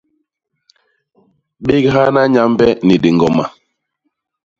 [1.65, 3.45] Béghana Nyambe ni diñgoma.